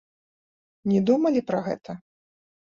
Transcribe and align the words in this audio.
Не 0.93 0.99
думалі 1.11 1.45
пра 1.53 1.59
гэта? 1.71 1.91